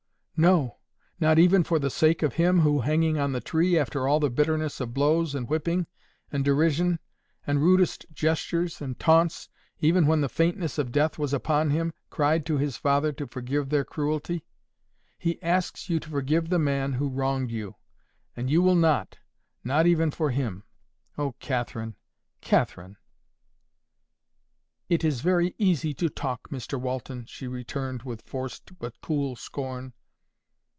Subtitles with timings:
[0.43, 0.77] "No.
[1.19, 4.31] Not even for the sake of Him who, hanging on the tree, after all the
[4.31, 5.85] bitterness of blows and whipping,
[6.31, 6.97] and derision,
[7.45, 9.49] and rudest gestures and taunts,
[9.81, 13.69] even when the faintness of death was upon Him, cried to His Father to forgive
[13.69, 14.43] their cruelty.
[15.19, 17.75] He asks you to forgive the man who wronged you,
[18.35, 20.63] and you will not—not even for Him!
[21.19, 21.95] Oh, Catherine,
[22.41, 22.97] Catherine!"
[24.89, 29.93] "It is very easy to talk, Mr Walton," she returned with forced but cool scorn.